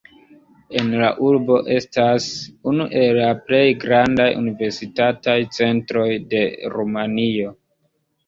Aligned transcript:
En 0.79 0.87
la 1.01 1.09
urbo 1.25 1.57
estas 1.73 2.29
unu 2.71 2.87
el 3.01 3.19
la 3.19 3.27
plej 3.49 3.67
grandaj 3.83 4.27
universitataj 4.41 5.37
centroj 5.59 6.07
de 6.35 6.43
Rumanio. 6.77 7.53